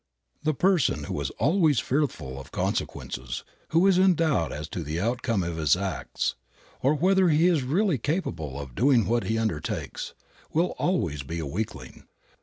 The 0.41 0.55
person 0.55 1.03
who 1.03 1.21
is 1.21 1.29
always 1.37 1.79
fearful 1.79 2.39
of 2.41 2.51
consequences, 2.51 3.43
who 3.69 3.85
is 3.85 3.99
in 3.99 4.15
doubt 4.15 4.51
as 4.51 4.67
to 4.69 4.81
the 4.81 4.99
outcome 4.99 5.43
of 5.43 5.57
his 5.57 5.75
acts, 5.77 6.33
or 6.81 6.95
whether 6.95 7.29
he 7.29 7.45
is 7.45 7.61
really 7.61 7.99
capable 7.99 8.59
of 8.59 8.73
doing 8.73 9.05
what 9.05 9.25
he 9.25 9.37
undertakes, 9.37 10.15
will 10.51 10.73
always 10.79 11.21
be 11.21 11.37
a 11.37 11.45
weakling. 11.45 12.07